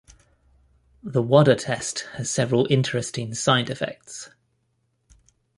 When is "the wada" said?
1.03-1.55